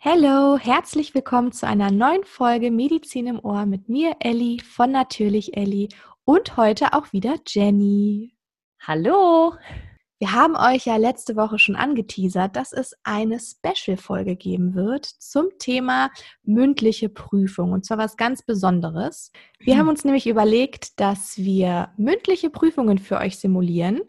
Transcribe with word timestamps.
Hallo, 0.00 0.56
herzlich 0.58 1.12
willkommen 1.16 1.50
zu 1.50 1.66
einer 1.66 1.90
neuen 1.90 2.22
Folge 2.22 2.70
Medizin 2.70 3.26
im 3.26 3.44
Ohr 3.44 3.66
mit 3.66 3.88
mir, 3.88 4.14
Elli 4.20 4.60
von 4.60 4.92
Natürlich 4.92 5.56
Elli 5.56 5.88
und 6.24 6.56
heute 6.56 6.92
auch 6.92 7.12
wieder 7.12 7.34
Jenny. 7.44 8.32
Hallo! 8.80 9.54
Wir 10.20 10.32
haben 10.32 10.54
euch 10.54 10.86
ja 10.86 10.96
letzte 10.98 11.34
Woche 11.34 11.58
schon 11.58 11.74
angeteasert, 11.74 12.54
dass 12.54 12.72
es 12.72 12.94
eine 13.02 13.40
Special-Folge 13.40 14.36
geben 14.36 14.76
wird 14.76 15.04
zum 15.04 15.46
Thema 15.58 16.10
mündliche 16.44 17.08
Prüfung 17.08 17.72
und 17.72 17.84
zwar 17.84 17.98
was 17.98 18.16
ganz 18.16 18.44
Besonderes. 18.44 19.32
Wir 19.58 19.78
haben 19.78 19.88
uns 19.88 20.04
nämlich 20.04 20.28
überlegt, 20.28 21.00
dass 21.00 21.38
wir 21.38 21.90
mündliche 21.96 22.50
Prüfungen 22.50 22.98
für 22.98 23.18
euch 23.18 23.36
simulieren 23.36 24.02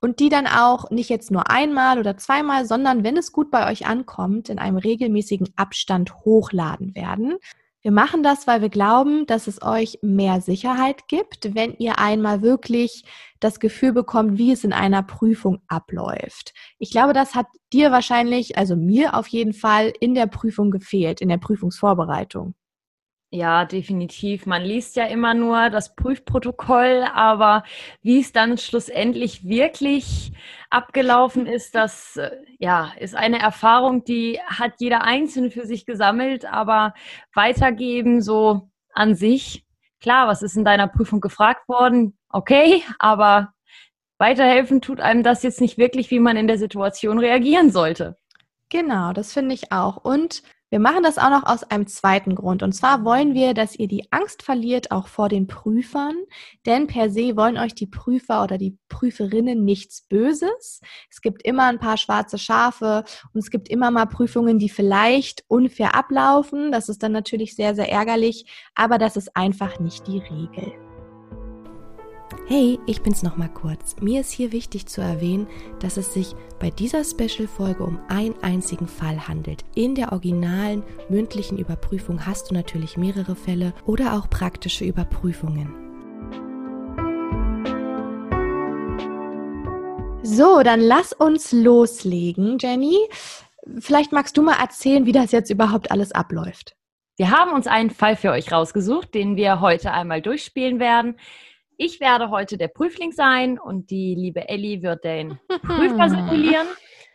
und 0.00 0.20
die 0.20 0.28
dann 0.28 0.46
auch 0.46 0.90
nicht 0.90 1.10
jetzt 1.10 1.30
nur 1.30 1.50
einmal 1.50 1.98
oder 1.98 2.16
zweimal, 2.16 2.66
sondern 2.66 3.04
wenn 3.04 3.16
es 3.16 3.32
gut 3.32 3.50
bei 3.50 3.70
euch 3.70 3.86
ankommt, 3.86 4.48
in 4.48 4.58
einem 4.58 4.76
regelmäßigen 4.76 5.48
Abstand 5.56 6.14
hochladen 6.24 6.94
werden. 6.94 7.36
Wir 7.80 7.92
machen 7.92 8.22
das, 8.22 8.46
weil 8.46 8.60
wir 8.60 8.70
glauben, 8.70 9.24
dass 9.26 9.46
es 9.46 9.62
euch 9.62 10.00
mehr 10.02 10.40
Sicherheit 10.40 11.06
gibt, 11.06 11.54
wenn 11.54 11.74
ihr 11.78 11.98
einmal 11.98 12.42
wirklich 12.42 13.04
das 13.38 13.60
Gefühl 13.60 13.92
bekommt, 13.92 14.36
wie 14.36 14.50
es 14.50 14.64
in 14.64 14.72
einer 14.72 15.04
Prüfung 15.04 15.62
abläuft. 15.68 16.54
Ich 16.78 16.90
glaube, 16.90 17.12
das 17.12 17.36
hat 17.36 17.46
dir 17.72 17.92
wahrscheinlich, 17.92 18.58
also 18.58 18.74
mir 18.74 19.14
auf 19.14 19.28
jeden 19.28 19.52
Fall, 19.52 19.92
in 20.00 20.14
der 20.14 20.26
Prüfung 20.26 20.72
gefehlt, 20.72 21.20
in 21.20 21.28
der 21.28 21.38
Prüfungsvorbereitung. 21.38 22.54
Ja, 23.30 23.66
definitiv. 23.66 24.46
Man 24.46 24.62
liest 24.62 24.96
ja 24.96 25.04
immer 25.04 25.34
nur 25.34 25.68
das 25.68 25.94
Prüfprotokoll, 25.94 27.04
aber 27.12 27.62
wie 28.00 28.20
es 28.20 28.32
dann 28.32 28.56
schlussendlich 28.56 29.46
wirklich 29.46 30.32
abgelaufen 30.70 31.46
ist, 31.46 31.74
das 31.74 32.16
äh, 32.16 32.30
ja, 32.58 32.92
ist 32.98 33.14
eine 33.14 33.38
Erfahrung, 33.38 34.02
die 34.04 34.40
hat 34.46 34.74
jeder 34.78 35.02
Einzelne 35.02 35.50
für 35.50 35.66
sich 35.66 35.84
gesammelt, 35.84 36.46
aber 36.46 36.94
weitergeben 37.34 38.22
so 38.22 38.70
an 38.94 39.14
sich. 39.14 39.66
Klar, 40.00 40.26
was 40.26 40.42
ist 40.42 40.56
in 40.56 40.64
deiner 40.64 40.88
Prüfung 40.88 41.20
gefragt 41.20 41.68
worden? 41.68 42.16
Okay, 42.30 42.82
aber 42.98 43.52
weiterhelfen 44.16 44.80
tut 44.80 45.00
einem 45.00 45.22
das 45.22 45.42
jetzt 45.42 45.60
nicht 45.60 45.76
wirklich, 45.76 46.10
wie 46.10 46.20
man 46.20 46.38
in 46.38 46.46
der 46.46 46.58
Situation 46.58 47.18
reagieren 47.18 47.70
sollte. 47.72 48.16
Genau, 48.70 49.12
das 49.12 49.34
finde 49.34 49.54
ich 49.54 49.70
auch. 49.72 49.96
Und 49.98 50.42
wir 50.70 50.80
machen 50.80 51.02
das 51.02 51.18
auch 51.18 51.30
noch 51.30 51.44
aus 51.44 51.64
einem 51.64 51.86
zweiten 51.86 52.34
Grund. 52.34 52.62
Und 52.62 52.72
zwar 52.72 53.04
wollen 53.04 53.34
wir, 53.34 53.54
dass 53.54 53.76
ihr 53.76 53.88
die 53.88 54.12
Angst 54.12 54.42
verliert, 54.42 54.90
auch 54.90 55.08
vor 55.08 55.28
den 55.28 55.46
Prüfern. 55.46 56.14
Denn 56.66 56.86
per 56.86 57.10
se 57.10 57.36
wollen 57.36 57.56
euch 57.58 57.74
die 57.74 57.86
Prüfer 57.86 58.42
oder 58.42 58.58
die 58.58 58.76
Prüferinnen 58.88 59.64
nichts 59.64 60.02
Böses. 60.02 60.80
Es 61.10 61.20
gibt 61.20 61.42
immer 61.42 61.64
ein 61.64 61.78
paar 61.78 61.96
schwarze 61.96 62.38
Schafe 62.38 63.04
und 63.32 63.40
es 63.40 63.50
gibt 63.50 63.68
immer 63.68 63.90
mal 63.90 64.06
Prüfungen, 64.06 64.58
die 64.58 64.68
vielleicht 64.68 65.44
unfair 65.48 65.94
ablaufen. 65.94 66.70
Das 66.72 66.88
ist 66.88 67.02
dann 67.02 67.12
natürlich 67.12 67.56
sehr, 67.56 67.74
sehr 67.74 67.90
ärgerlich. 67.90 68.46
Aber 68.74 68.98
das 68.98 69.16
ist 69.16 69.36
einfach 69.36 69.78
nicht 69.80 70.06
die 70.06 70.18
Regel. 70.18 70.87
Hey, 72.50 72.78
ich 72.86 73.02
bin's 73.02 73.22
nochmal 73.22 73.50
kurz. 73.50 73.96
Mir 74.00 74.22
ist 74.22 74.30
hier 74.30 74.52
wichtig 74.52 74.86
zu 74.86 75.02
erwähnen, 75.02 75.46
dass 75.80 75.98
es 75.98 76.14
sich 76.14 76.34
bei 76.58 76.70
dieser 76.70 77.04
Special-Folge 77.04 77.84
um 77.84 78.00
einen 78.08 78.42
einzigen 78.42 78.88
Fall 78.88 79.28
handelt. 79.28 79.66
In 79.74 79.94
der 79.94 80.12
originalen 80.12 80.82
mündlichen 81.10 81.58
Überprüfung 81.58 82.24
hast 82.24 82.50
du 82.50 82.54
natürlich 82.54 82.96
mehrere 82.96 83.36
Fälle 83.36 83.74
oder 83.84 84.14
auch 84.14 84.30
praktische 84.30 84.86
Überprüfungen. 84.86 85.74
So, 90.22 90.62
dann 90.62 90.80
lass 90.80 91.12
uns 91.12 91.52
loslegen, 91.52 92.56
Jenny. 92.58 92.96
Vielleicht 93.78 94.12
magst 94.12 94.38
du 94.38 94.42
mal 94.42 94.58
erzählen, 94.58 95.04
wie 95.04 95.12
das 95.12 95.32
jetzt 95.32 95.50
überhaupt 95.50 95.90
alles 95.90 96.12
abläuft. 96.12 96.76
Wir 97.18 97.30
haben 97.30 97.52
uns 97.52 97.66
einen 97.66 97.90
Fall 97.90 98.16
für 98.16 98.30
euch 98.30 98.50
rausgesucht, 98.50 99.12
den 99.12 99.36
wir 99.36 99.60
heute 99.60 99.92
einmal 99.92 100.22
durchspielen 100.22 100.80
werden. 100.80 101.16
Ich 101.80 102.00
werde 102.00 102.30
heute 102.30 102.58
der 102.58 102.66
Prüfling 102.66 103.12
sein 103.12 103.56
und 103.56 103.90
die 103.90 104.16
liebe 104.16 104.48
Ellie 104.48 104.82
wird 104.82 105.04
den 105.04 105.38
Prüfer 105.62 106.10
simulieren. 106.10 106.66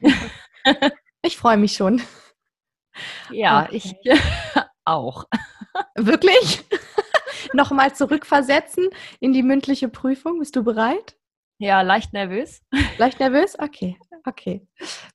Ich 1.26 1.38
freue 1.38 1.56
mich 1.56 1.72
schon. 1.74 2.02
Ja, 3.32 3.64
okay. 3.64 3.78
ich 3.78 3.96
auch. 4.86 5.24
Wirklich? 5.96 6.66
Nochmal 7.54 7.96
zurückversetzen 7.96 8.90
in 9.22 9.32
die 9.32 9.42
mündliche 9.42 9.88
Prüfung. 9.88 10.40
Bist 10.40 10.58
du 10.58 10.66
bereit? 10.66 11.16
Ja, 11.60 11.82
leicht 11.82 12.12
nervös. 12.12 12.62
Leicht 12.98 13.22
nervös? 13.22 13.58
Okay, 13.58 13.98
okay. 14.26 14.68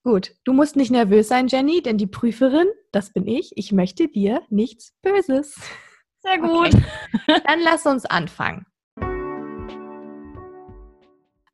Gut. 0.02 0.32
Du 0.44 0.54
musst 0.54 0.76
nicht 0.76 0.90
nervös 0.90 1.28
sein, 1.28 1.48
Jenny, 1.48 1.82
denn 1.82 1.98
die 1.98 2.06
Prüferin, 2.06 2.68
das 2.90 3.12
bin 3.12 3.26
ich, 3.26 3.52
ich 3.56 3.70
möchte 3.72 4.08
dir 4.08 4.40
nichts 4.48 4.94
Böses. 5.02 5.60
Sehr 6.20 6.38
gut. 6.38 6.74
Okay. 6.74 7.42
Dann 7.44 7.60
lass 7.60 7.84
uns 7.84 8.06
anfangen. 8.06 8.64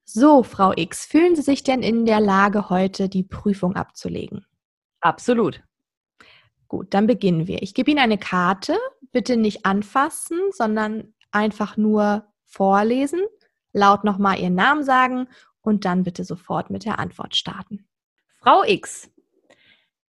So, 0.04 0.42
Frau 0.42 0.72
X, 0.76 1.06
fühlen 1.06 1.34
Sie 1.34 1.42
sich 1.42 1.62
denn 1.62 1.82
in 1.82 2.04
der 2.04 2.20
Lage, 2.20 2.68
heute 2.68 3.08
die 3.08 3.22
Prüfung 3.22 3.74
abzulegen? 3.74 4.44
Absolut. 5.00 5.62
Gut, 6.68 6.92
dann 6.92 7.06
beginnen 7.06 7.46
wir. 7.46 7.62
Ich 7.62 7.74
gebe 7.74 7.90
Ihnen 7.90 8.00
eine 8.00 8.18
Karte. 8.18 8.76
Bitte 9.12 9.36
nicht 9.36 9.64
anfassen, 9.64 10.38
sondern 10.50 11.14
einfach 11.30 11.76
nur 11.76 12.26
vorlesen, 12.44 13.20
laut 13.72 14.04
nochmal 14.04 14.38
Ihren 14.38 14.54
Namen 14.54 14.84
sagen 14.84 15.28
und 15.62 15.84
dann 15.84 16.04
bitte 16.04 16.24
sofort 16.24 16.70
mit 16.70 16.84
der 16.84 16.98
Antwort 16.98 17.36
starten. 17.36 17.86
Frau 18.38 18.62
X. 18.64 19.10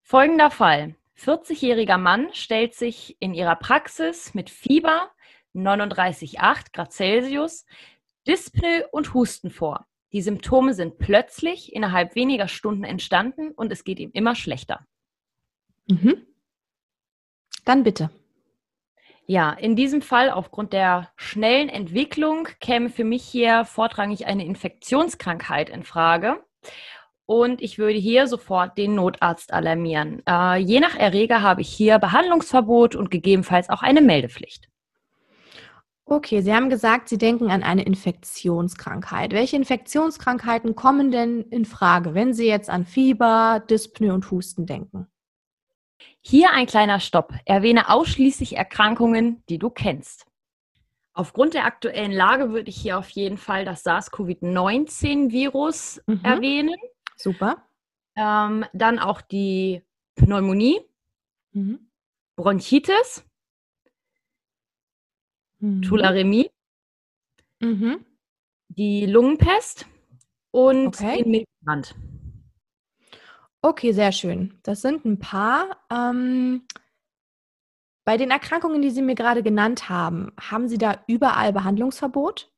Folgender 0.03 0.51
Fall. 0.51 0.97
40-jähriger 1.19 1.97
Mann 1.97 2.29
stellt 2.33 2.75
sich 2.75 3.17
in 3.21 3.35
ihrer 3.35 3.57
Praxis 3.57 4.35
mit 4.35 4.51
Fieber 4.51 5.11
39,8 5.55 6.73
Grad 6.73 6.93
Celsius 6.93 7.65
Dyspnoe 8.27 8.87
und 8.91 9.15
Husten 9.15 9.51
vor. 9.51 9.87
Die 10.13 10.23
Symptome 10.23 10.75
sind 10.75 10.99
plötzlich 10.99 11.75
innerhalb 11.75 12.15
weniger 12.15 12.49
Stunden 12.49 12.85
entstanden 12.85 13.51
und 13.51 13.73
es 13.73 13.85
geht 13.85 13.99
ihm 13.99 14.11
immer 14.13 14.35
schlechter. 14.35 14.87
Mhm. 15.89 16.27
Dann 17.65 17.83
bitte. 17.83 18.11
Ja, 19.27 19.51
in 19.53 19.75
diesem 19.75 20.03
Fall 20.03 20.31
aufgrund 20.31 20.73
der 20.73 21.11
schnellen 21.17 21.69
Entwicklung 21.69 22.49
käme 22.61 22.91
für 22.91 23.03
mich 23.03 23.25
hier 23.25 23.65
vorrangig 23.65 24.27
eine 24.27 24.45
Infektionskrankheit 24.45 25.69
in 25.69 25.83
Frage. 25.83 26.45
Und 27.27 27.61
ich 27.61 27.77
würde 27.77 27.99
hier 27.99 28.29
sofort 28.29 28.79
den 28.79 28.95
Notarzt 28.95 29.53
alarmieren. 29.53 30.23
Äh, 30.29 30.59
je 30.59 30.79
nach 30.79 30.95
Erreger 30.95 31.43
habe 31.43 31.61
ich 31.61 31.69
hier 31.69 31.99
Behandlungsverbot 31.99 32.95
und 32.95 33.11
gegebenenfalls 33.11 33.69
auch 33.69 33.83
eine 33.83 34.01
Meldepflicht. 34.01 34.69
Okay, 36.09 36.41
Sie 36.41 36.55
haben 36.55 36.71
gesagt, 36.71 37.09
Sie 37.09 37.19
denken 37.19 37.51
an 37.51 37.65
eine 37.65 37.83
Infektionskrankheit. 37.83 39.33
Welche 39.33 39.57
Infektionskrankheiten 39.57 40.77
kommen 40.77 41.11
denn 41.11 41.43
in 41.51 41.65
Frage, 41.65 42.15
wenn 42.15 42.33
Sie 42.33 42.47
jetzt 42.47 42.71
an 42.71 42.87
Fieber, 42.87 43.61
Dyspnoe 43.69 44.15
und 44.15 44.31
Husten 44.31 44.67
denken? 44.67 45.09
Hier 46.21 46.53
ein 46.53 46.67
kleiner 46.67 47.01
Stopp. 47.01 47.35
Erwähne 47.45 47.91
ausschließlich 47.91 48.57
Erkrankungen, 48.57 49.43
die 49.49 49.59
du 49.59 49.69
kennst. 49.69 50.27
Aufgrund 51.13 51.55
der 51.55 51.65
aktuellen 51.65 52.13
Lage 52.13 52.53
würde 52.53 52.71
ich 52.71 52.77
hier 52.77 52.99
auf 52.99 53.11
jeden 53.11 53.37
Fall 53.37 53.65
das 53.65 53.83
SARS-CoV-19-Virus 53.83 56.03
mhm. 56.07 56.21
erwähnen. 56.23 56.77
Super. 57.17 57.65
Ähm, 58.15 58.65
dann 58.73 59.01
auch 59.01 59.23
die 59.23 59.83
Pneumonie, 60.15 60.83
mhm. 61.53 61.91
Bronchitis, 62.37 63.25
mhm. 65.59 65.83
Tularemie, 65.83 66.51
mhm. 67.61 68.05
die 68.69 69.07
Lungenpest 69.07 69.87
und 70.51 70.89
okay. 70.89 71.23
den 71.23 71.31
Milzbrand. 71.31 71.95
Okay, 73.63 73.93
sehr 73.93 74.13
schön. 74.13 74.59
Das 74.63 74.81
sind 74.81 75.05
ein 75.05 75.19
paar. 75.19 75.85
Ähm, 75.91 76.67
bei 78.05 78.17
den 78.17 78.31
Erkrankungen, 78.31 78.81
die 78.83 78.91
Sie 78.91 79.03
mir 79.03 79.17
gerade 79.17 79.43
genannt 79.43 79.89
haben, 79.89 80.33
haben 80.41 80.69
Sie 80.69 80.79
da 80.79 81.03
überall 81.09 81.53
Behandlungsverbot? 81.53 82.53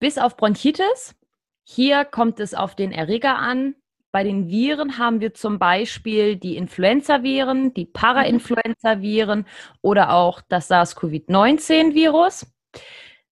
Bis 0.00 0.18
auf 0.18 0.36
Bronchitis. 0.36 1.14
Hier 1.62 2.04
kommt 2.04 2.40
es 2.40 2.54
auf 2.54 2.74
den 2.74 2.90
Erreger 2.90 3.38
an. 3.38 3.76
Bei 4.14 4.22
den 4.22 4.48
Viren 4.48 4.96
haben 4.96 5.20
wir 5.20 5.34
zum 5.34 5.58
Beispiel 5.58 6.36
die 6.36 6.56
Influenza-Viren, 6.56 7.74
die 7.74 7.84
Parainfluenza-Viren 7.84 9.44
oder 9.82 10.12
auch 10.12 10.40
das 10.40 10.68
SARS-CoV-19-Virus. 10.68 12.46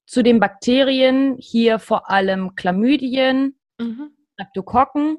Zu 0.06 0.24
den 0.24 0.40
Bakterien 0.40 1.36
hier 1.38 1.78
vor 1.78 2.10
allem 2.10 2.56
Chlamydien, 2.56 3.56
mhm. 3.78 4.10
Streptokokken, 4.32 5.18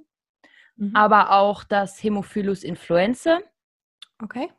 mhm. 0.75 0.95
aber 0.97 1.31
auch 1.31 1.63
das 1.63 2.03
Hämophilus 2.03 2.65
influenzae. 2.65 3.41
Okay. 4.21 4.51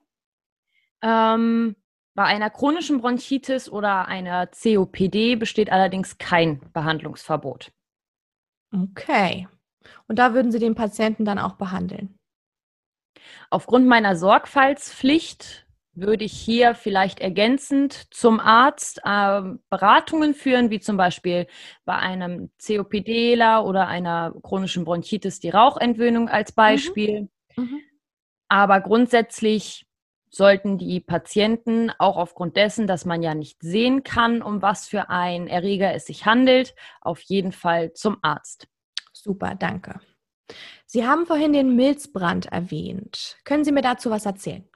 Ähm, 1.02 1.76
bei 2.14 2.24
einer 2.24 2.48
chronischen 2.48 3.02
Bronchitis 3.02 3.68
oder 3.68 4.08
einer 4.08 4.46
COPD 4.46 5.36
besteht 5.36 5.70
allerdings 5.70 6.16
kein 6.16 6.60
Behandlungsverbot. 6.72 7.72
Okay. 8.72 9.48
Und 10.08 10.18
da 10.18 10.34
würden 10.34 10.52
Sie 10.52 10.58
den 10.58 10.74
Patienten 10.74 11.24
dann 11.24 11.38
auch 11.38 11.54
behandeln? 11.54 12.18
Aufgrund 13.50 13.86
meiner 13.86 14.16
Sorgfaltspflicht 14.16 15.66
würde 15.94 16.24
ich 16.24 16.32
hier 16.32 16.74
vielleicht 16.74 17.20
ergänzend 17.20 18.12
zum 18.12 18.40
Arzt 18.40 19.00
äh, 19.04 19.42
Beratungen 19.70 20.34
führen, 20.34 20.70
wie 20.70 20.80
zum 20.80 20.96
Beispiel 20.96 21.46
bei 21.84 21.94
einem 21.94 22.50
COPDler 22.64 23.64
oder 23.64 23.86
einer 23.86 24.34
chronischen 24.42 24.84
Bronchitis 24.84 25.40
die 25.40 25.50
Rauchentwöhnung 25.50 26.28
als 26.28 26.50
mhm. 26.50 26.56
Beispiel. 26.56 27.28
Mhm. 27.56 27.80
Aber 28.48 28.80
grundsätzlich 28.80 29.86
sollten 30.30 30.78
die 30.78 31.00
Patienten 31.00 31.92
auch 31.98 32.16
aufgrund 32.16 32.56
dessen, 32.56 32.88
dass 32.88 33.04
man 33.04 33.22
ja 33.22 33.34
nicht 33.34 33.62
sehen 33.62 34.02
kann, 34.02 34.42
um 34.42 34.62
was 34.62 34.88
für 34.88 35.08
ein 35.08 35.46
Erreger 35.46 35.94
es 35.94 36.06
sich 36.06 36.26
handelt, 36.26 36.74
auf 37.00 37.20
jeden 37.20 37.52
Fall 37.52 37.92
zum 37.92 38.18
Arzt. 38.22 38.66
Super, 39.24 39.54
danke. 39.54 40.00
Sie 40.84 41.06
haben 41.06 41.24
vorhin 41.24 41.54
den 41.54 41.74
Milzbrand 41.76 42.44
erwähnt. 42.52 43.38
Können 43.44 43.64
Sie 43.64 43.72
mir 43.72 43.80
dazu 43.80 44.10
was 44.10 44.26
erzählen? 44.26 44.68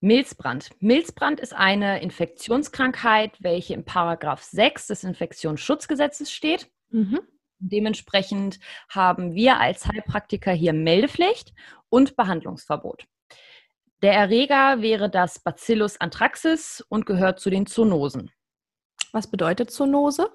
Milzbrand. 0.00 0.70
Milzbrand 0.80 1.38
ist 1.38 1.52
eine 1.52 2.00
Infektionskrankheit, 2.00 3.36
welche 3.42 3.74
im 3.74 3.84
Paragraph 3.84 4.42
6 4.42 4.86
des 4.86 5.04
Infektionsschutzgesetzes 5.04 6.32
steht. 6.32 6.70
Mhm. 6.88 7.20
Dementsprechend 7.58 8.58
haben 8.88 9.34
wir 9.34 9.60
als 9.60 9.86
Heilpraktiker 9.86 10.52
hier 10.52 10.72
Meldepflicht 10.72 11.52
und 11.90 12.16
Behandlungsverbot. 12.16 13.06
Der 14.00 14.14
Erreger 14.14 14.80
wäre 14.80 15.10
das 15.10 15.40
Bacillus 15.40 16.00
anthraxis 16.00 16.82
und 16.88 17.04
gehört 17.04 17.38
zu 17.38 17.50
den 17.50 17.66
Zoonosen. 17.66 18.30
Was 19.12 19.30
bedeutet 19.30 19.70
Zoonose? 19.70 20.30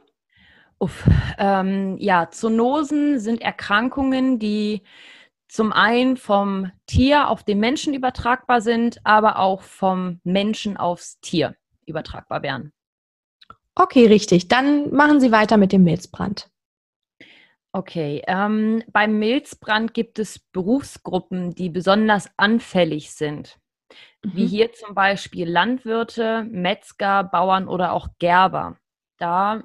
Uff, 0.84 1.08
ähm, 1.38 1.96
ja, 1.98 2.30
Zoonosen 2.30 3.18
sind 3.18 3.42
Erkrankungen, 3.42 4.38
die 4.38 4.82
zum 5.48 5.72
einen 5.72 6.18
vom 6.18 6.74
Tier 6.88 7.30
auf 7.30 7.44
den 7.44 7.62
Menschen 7.62 7.94
übertragbar 7.94 8.60
sind, 8.60 9.00
aber 9.06 9.40
auch 9.40 9.62
vom 9.62 10.20
Menschen 10.26 10.76
aufs 10.76 11.22
Tier 11.22 11.56
übertragbar 11.86 12.44
wären. 12.44 12.74
Okay, 13.76 14.08
richtig. 14.08 14.50
Dann 14.50 14.94
machen 14.94 15.22
Sie 15.22 15.32
weiter 15.32 15.56
mit 15.56 15.72
dem 15.72 15.86
Milzbrand. 15.86 16.50
Okay, 17.72 18.22
ähm, 18.28 18.84
beim 18.92 19.20
Milzbrand 19.20 19.94
gibt 19.94 20.20
es 20.20 20.38
Berufsgruppen, 20.38 21.56
die 21.56 21.70
besonders 21.70 22.30
anfällig 22.36 23.14
sind, 23.14 23.58
mhm. 24.22 24.32
wie 24.36 24.48
hier 24.48 24.74
zum 24.74 24.94
Beispiel 24.94 25.50
Landwirte, 25.50 26.44
Metzger, 26.52 27.24
Bauern 27.24 27.70
oder 27.70 27.94
auch 27.94 28.10
Gerber. 28.20 28.76
Da 29.18 29.64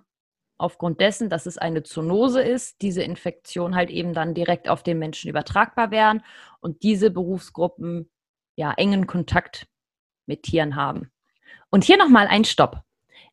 aufgrund 0.58 1.00
dessen, 1.00 1.30
dass 1.30 1.46
es 1.46 1.56
eine 1.56 1.82
Zoonose 1.82 2.42
ist, 2.42 2.82
diese 2.82 3.02
Infektion 3.02 3.74
halt 3.74 3.90
eben 3.90 4.12
dann 4.12 4.34
direkt 4.34 4.68
auf 4.68 4.82
den 4.82 4.98
Menschen 4.98 5.30
übertragbar 5.30 5.90
wären 5.90 6.22
und 6.60 6.82
diese 6.82 7.10
Berufsgruppen 7.10 8.10
ja 8.56 8.74
engen 8.76 9.06
Kontakt 9.06 9.66
mit 10.26 10.42
Tieren 10.42 10.76
haben. 10.76 11.10
Und 11.70 11.84
hier 11.84 11.96
nochmal 11.96 12.26
ein 12.26 12.44
Stopp 12.44 12.82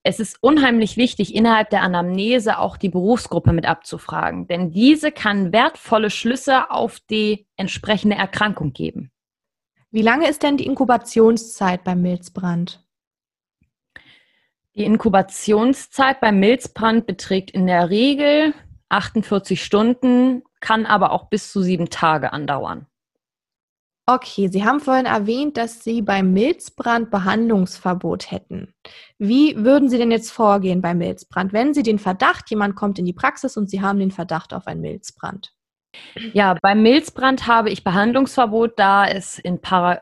es 0.07 0.19
ist 0.19 0.37
unheimlich 0.39 0.97
wichtig, 0.97 1.33
innerhalb 1.33 1.71
der 1.71 1.81
Anamnese 1.81 2.59
auch 2.59 2.77
die 2.77 2.89
Berufsgruppe 2.89 3.53
mit 3.53 3.65
abzufragen, 3.65 4.45
denn 4.45 4.69
diese 4.69 5.11
kann 5.11 5.51
wertvolle 5.51 6.11
Schlüsse 6.11 6.69
auf 6.69 6.99
die 7.09 7.47
entsprechende 7.57 8.15
Erkrankung 8.15 8.71
geben. 8.71 9.11
Wie 9.89 10.03
lange 10.03 10.29
ist 10.29 10.43
denn 10.43 10.57
die 10.57 10.67
Inkubationszeit 10.67 11.83
beim 11.83 12.03
Milzbrand? 12.03 12.84
Die 14.75 14.83
Inkubationszeit 14.83 16.19
beim 16.19 16.39
Milzbrand 16.39 17.05
beträgt 17.07 17.51
in 17.51 17.65
der 17.65 17.89
Regel 17.89 18.53
48 18.89 19.63
Stunden, 19.63 20.43
kann 20.59 20.85
aber 20.85 21.11
auch 21.11 21.29
bis 21.29 21.51
zu 21.51 21.61
sieben 21.61 21.89
Tage 21.89 22.33
andauern. 22.33 22.85
Okay, 24.07 24.49
Sie 24.49 24.63
haben 24.63 24.81
vorhin 24.81 25.07
erwähnt, 25.07 25.57
dass 25.57 25.83
Sie 25.83 26.01
beim 26.01 26.33
Milzbrand 26.33 27.09
Behandlungsverbot 27.09 28.29
hätten. 28.29 28.73
Wie 29.17 29.55
würden 29.57 29.89
Sie 29.89 29.97
denn 29.97 30.11
jetzt 30.11 30.31
vorgehen 30.31 30.81
beim 30.81 30.99
Milzbrand, 30.99 31.53
wenn 31.53 31.73
Sie 31.73 31.81
den 31.81 31.97
Verdacht, 31.97 32.49
jemand 32.51 32.75
kommt 32.75 32.99
in 32.99 33.05
die 33.05 33.13
Praxis 33.13 33.57
und 33.57 33.69
Sie 33.69 33.81
haben 33.81 33.97
den 33.97 34.11
Verdacht 34.11 34.53
auf 34.53 34.67
einen 34.67 34.81
Milzbrand? 34.81 35.53
Ja, 36.33 36.55
beim 36.61 36.83
Milzbrand 36.83 37.47
habe 37.47 37.71
ich 37.71 37.83
Behandlungsverbot, 37.83 38.77
da 38.77 39.07
es 39.07 39.39
in 39.39 39.59
Para. 39.61 40.01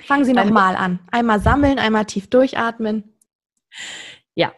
Fangen 0.00 0.24
Sie 0.24 0.32
nochmal 0.32 0.76
an. 0.76 1.00
Einmal 1.10 1.40
sammeln, 1.40 1.78
einmal 1.78 2.06
tief 2.06 2.30
durchatmen. 2.30 3.11
Ja, 4.34 4.52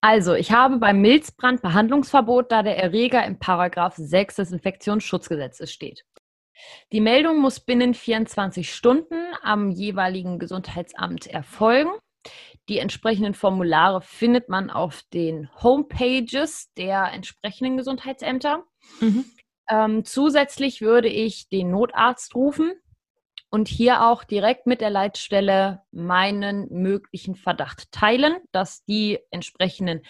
also 0.00 0.34
ich 0.34 0.52
habe 0.52 0.78
beim 0.78 1.00
Milzbrand 1.00 1.62
Behandlungsverbot, 1.62 2.52
da 2.52 2.62
der 2.62 2.78
Erreger 2.78 3.24
im 3.24 3.38
Paragraph 3.38 3.94
6 3.96 4.36
des 4.36 4.52
Infektionsschutzgesetzes 4.52 5.72
steht. 5.72 6.04
Die 6.92 7.00
Meldung 7.00 7.40
muss 7.40 7.60
binnen 7.60 7.94
24 7.94 8.72
Stunden 8.72 9.18
am 9.42 9.70
jeweiligen 9.70 10.38
Gesundheitsamt 10.38 11.26
erfolgen. 11.26 11.90
Die 12.68 12.78
entsprechenden 12.78 13.34
Formulare 13.34 14.00
findet 14.00 14.48
man 14.48 14.70
auf 14.70 15.02
den 15.12 15.48
Homepages 15.62 16.72
der 16.74 17.12
entsprechenden 17.12 17.76
Gesundheitsämter. 17.76 18.64
Mhm. 19.00 19.24
Ähm, 19.68 20.04
zusätzlich 20.04 20.80
würde 20.80 21.08
ich 21.08 21.48
den 21.48 21.70
Notarzt 21.70 22.34
rufen 22.34 22.72
und 23.50 23.68
hier 23.68 24.04
auch 24.06 24.24
direkt 24.24 24.66
mit 24.66 24.80
der 24.80 24.90
Leitstelle 24.90 25.82
meinen 25.92 26.68
möglichen 26.70 27.36
Verdacht 27.36 27.90
teilen, 27.92 28.36
dass 28.52 28.84
die 28.84 29.18
entsprechenden 29.30 30.02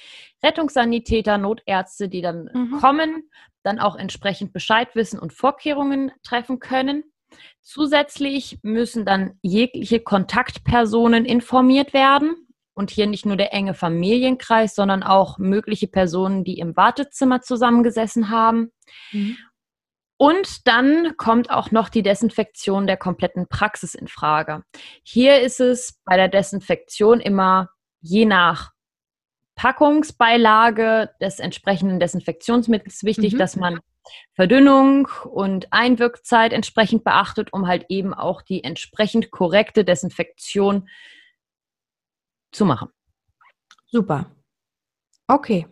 Rettungssanitäter, 0.42 1.38
Notärzte, 1.38 2.08
die 2.08 2.22
dann 2.22 2.50
mhm. 2.52 2.78
kommen, 2.80 3.30
dann 3.62 3.78
auch 3.78 3.96
entsprechend 3.96 4.52
Bescheid 4.52 4.94
wissen 4.94 5.18
und 5.18 5.32
Vorkehrungen 5.32 6.12
treffen 6.22 6.60
können. 6.60 7.04
Zusätzlich 7.60 8.58
müssen 8.62 9.04
dann 9.04 9.38
jegliche 9.42 10.00
Kontaktpersonen 10.00 11.24
informiert 11.24 11.92
werden 11.92 12.46
und 12.74 12.90
hier 12.90 13.06
nicht 13.06 13.26
nur 13.26 13.36
der 13.36 13.52
enge 13.52 13.74
Familienkreis, 13.74 14.74
sondern 14.74 15.02
auch 15.02 15.38
mögliche 15.38 15.88
Personen, 15.88 16.44
die 16.44 16.58
im 16.58 16.76
Wartezimmer 16.76 17.40
zusammengesessen 17.40 18.30
haben. 18.30 18.70
Mhm. 19.12 19.36
Und 20.18 20.66
dann 20.66 21.16
kommt 21.16 21.50
auch 21.50 21.70
noch 21.70 21.88
die 21.88 22.02
Desinfektion 22.02 22.86
der 22.86 22.96
kompletten 22.96 23.48
Praxis 23.48 23.94
in 23.94 24.08
Frage. 24.08 24.62
Hier 25.02 25.40
ist 25.40 25.60
es 25.60 26.00
bei 26.04 26.16
der 26.16 26.28
Desinfektion 26.28 27.20
immer 27.20 27.68
je 28.00 28.24
nach 28.24 28.72
Packungsbeilage 29.56 31.10
des 31.20 31.38
entsprechenden 31.38 32.00
Desinfektionsmittels 32.00 33.04
wichtig, 33.04 33.34
mhm. 33.34 33.38
dass 33.38 33.56
man 33.56 33.80
Verdünnung 34.34 35.08
und 35.24 35.72
Einwirkzeit 35.72 36.52
entsprechend 36.52 37.04
beachtet, 37.04 37.52
um 37.52 37.66
halt 37.66 37.86
eben 37.88 38.14
auch 38.14 38.42
die 38.42 38.62
entsprechend 38.62 39.30
korrekte 39.30 39.84
Desinfektion 39.84 40.88
zu 42.52 42.64
machen. 42.64 42.88
Super. 43.86 44.31
Okay. 45.26 45.67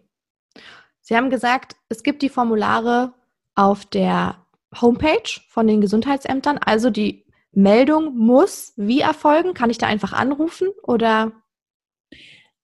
Sie 1.01 1.17
haben 1.17 1.31
gesagt, 1.31 1.77
es 1.89 2.03
gibt 2.03 2.23
die 2.23 2.29
Formulare 2.29 3.15
auf 3.55 3.85
der 3.85 4.37
Homepage 4.81 5.41
von 5.49 5.67
den 5.67 5.81
Gesundheitsämtern. 5.81 6.59
Also 6.59 6.91
die 6.91 7.25
Meldung 7.53 8.17
muss 8.17 8.73
wie 8.77 9.01
erfolgen? 9.01 9.55
Kann 9.55 9.71
ich 9.71 9.79
da 9.79 9.87
einfach 9.87 10.13
anrufen 10.13 10.69
oder? 10.83 11.33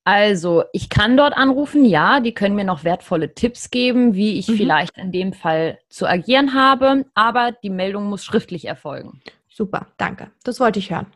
Also, 0.05 0.65
ich 0.73 0.89
kann 0.89 1.17
dort 1.17 1.37
anrufen, 1.37 1.85
ja, 1.85 2.21
die 2.21 2.33
können 2.33 2.57
mir 2.57 2.65
noch 2.65 2.85
wertvolle 2.85 3.35
Tipps 3.35 3.71
geben, 3.71 4.15
wie 4.15 4.39
ich 4.39 4.49
mhm. 4.49 4.55
vielleicht 4.55 4.97
in 4.97 5.13
dem 5.13 5.35
Fall 5.35 5.79
zu 5.89 6.07
agieren 6.07 6.55
habe, 6.55 7.05
aber 7.15 7.53
die 7.53 7.71
Meldung 7.71 8.05
muss 8.05 8.25
schriftlich 8.25 8.65
erfolgen. 8.65 9.21
Super, 9.49 9.89
danke. 9.99 10.31
Das 10.43 10.59
wollte 10.59 10.79
ich 10.79 10.91
hören. 10.91 11.07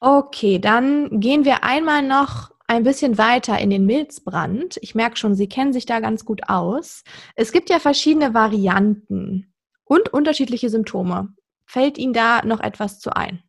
Okay, 0.00 0.58
dann 0.58 1.18
gehen 1.18 1.44
wir 1.44 1.64
einmal 1.64 2.02
noch 2.02 2.50
ein 2.68 2.84
bisschen 2.84 3.18
weiter 3.18 3.58
in 3.58 3.70
den 3.70 3.86
Milzbrand. 3.86 4.78
Ich 4.82 4.94
merke 4.94 5.16
schon, 5.16 5.34
Sie 5.34 5.48
kennen 5.48 5.72
sich 5.72 5.86
da 5.86 6.00
ganz 6.00 6.24
gut 6.24 6.48
aus. 6.48 7.02
Es 7.34 7.50
gibt 7.50 7.70
ja 7.70 7.80
verschiedene 7.80 8.34
Varianten 8.34 9.52
und 9.84 10.12
unterschiedliche 10.12 10.68
Symptome. 10.68 11.34
Fällt 11.66 11.98
Ihnen 11.98 12.12
da 12.12 12.44
noch 12.44 12.60
etwas 12.60 13.00
zu 13.00 13.16
ein? 13.16 13.42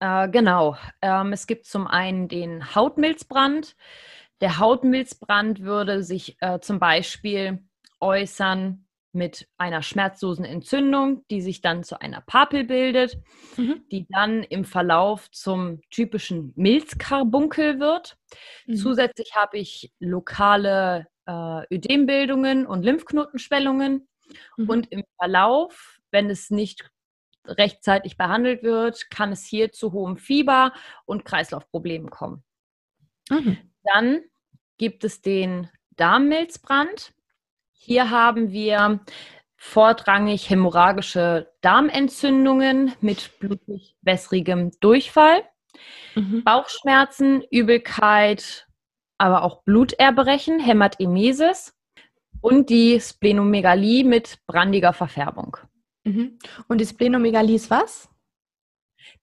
Äh, 0.00 0.28
genau. 0.28 0.76
Ähm, 1.00 1.32
es 1.32 1.46
gibt 1.46 1.66
zum 1.66 1.86
einen 1.86 2.28
den 2.28 2.74
Hautmilzbrand. 2.74 3.76
Der 4.40 4.58
Hautmilzbrand 4.58 5.60
würde 5.60 6.02
sich 6.02 6.36
äh, 6.40 6.58
zum 6.60 6.80
Beispiel 6.80 7.64
äußern 8.00 8.87
mit 9.18 9.48
einer 9.58 9.82
schmerzlosen 9.82 10.44
Entzündung, 10.44 11.26
die 11.28 11.42
sich 11.42 11.60
dann 11.60 11.84
zu 11.84 12.00
einer 12.00 12.22
Papel 12.22 12.64
bildet, 12.64 13.18
mhm. 13.56 13.84
die 13.90 14.06
dann 14.08 14.42
im 14.44 14.64
Verlauf 14.64 15.30
zum 15.30 15.82
typischen 15.90 16.52
Milzkarbunkel 16.56 17.80
wird. 17.80 18.16
Mhm. 18.66 18.76
Zusätzlich 18.76 19.34
habe 19.34 19.58
ich 19.58 19.92
lokale 19.98 21.08
äh, 21.26 21.74
Ödembildungen 21.74 22.66
und 22.66 22.84
Lymphknotenschwellungen. 22.84 24.08
Mhm. 24.56 24.70
Und 24.70 24.92
im 24.92 25.04
Verlauf, 25.18 25.98
wenn 26.10 26.30
es 26.30 26.50
nicht 26.50 26.90
rechtzeitig 27.44 28.16
behandelt 28.16 28.62
wird, 28.62 29.10
kann 29.10 29.32
es 29.32 29.44
hier 29.44 29.72
zu 29.72 29.92
hohem 29.92 30.16
Fieber 30.16 30.72
und 31.06 31.24
Kreislaufproblemen 31.24 32.10
kommen. 32.10 32.44
Mhm. 33.30 33.58
Dann 33.84 34.20
gibt 34.76 35.04
es 35.04 35.20
den 35.22 35.68
Darmmilzbrand. 35.96 37.12
Hier 37.78 38.10
haben 38.10 38.52
wir 38.52 39.00
vorrangig 39.56 40.50
hämorrhagische 40.50 41.52
Darmentzündungen 41.60 42.92
mit 43.00 43.38
blutig 43.38 43.96
wässrigem 44.02 44.72
Durchfall, 44.80 45.42
mhm. 46.14 46.44
Bauchschmerzen, 46.44 47.42
Übelkeit, 47.50 48.68
aber 49.16 49.42
auch 49.42 49.62
Bluterbrechen, 49.62 50.60
Hämatemesis 50.60 51.74
und 52.40 52.68
die 52.68 53.00
Splenomegalie 53.00 54.04
mit 54.04 54.38
brandiger 54.46 54.92
Verfärbung. 54.92 55.56
Mhm. 56.04 56.38
Und 56.68 56.80
die 56.80 56.86
Splenomegalie 56.86 57.56
ist 57.56 57.70
was? 57.70 58.08